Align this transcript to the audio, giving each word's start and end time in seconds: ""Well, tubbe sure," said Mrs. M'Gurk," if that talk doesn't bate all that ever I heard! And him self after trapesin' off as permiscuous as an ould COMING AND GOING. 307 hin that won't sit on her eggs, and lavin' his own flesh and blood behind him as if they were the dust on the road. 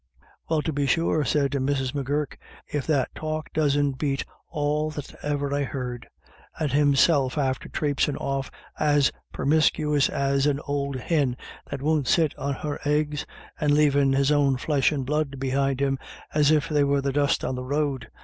""Well, 0.49 0.63
tubbe 0.63 0.87
sure," 0.89 1.23
said 1.23 1.51
Mrs. 1.51 1.93
M'Gurk," 1.93 2.35
if 2.77 2.87
that 2.87 3.13
talk 3.13 3.53
doesn't 3.53 3.99
bate 3.99 4.25
all 4.49 4.89
that 4.89 5.13
ever 5.21 5.53
I 5.53 5.61
heard! 5.63 6.07
And 6.59 6.71
him 6.71 6.95
self 6.95 7.37
after 7.37 7.69
trapesin' 7.69 8.17
off 8.17 8.49
as 8.79 9.11
permiscuous 9.31 10.09
as 10.09 10.47
an 10.47 10.57
ould 10.57 10.65
COMING 10.65 10.85
AND 10.89 10.89
GOING. 10.91 11.05
307 11.05 11.05
hin 11.29 11.37
that 11.69 11.81
won't 11.83 12.07
sit 12.07 12.35
on 12.39 12.53
her 12.55 12.79
eggs, 12.83 13.27
and 13.59 13.75
lavin' 13.77 14.13
his 14.13 14.31
own 14.31 14.57
flesh 14.57 14.91
and 14.91 15.05
blood 15.05 15.39
behind 15.39 15.79
him 15.81 15.99
as 16.33 16.49
if 16.49 16.67
they 16.67 16.83
were 16.83 17.01
the 17.01 17.13
dust 17.13 17.45
on 17.45 17.53
the 17.53 17.63
road. 17.63 18.09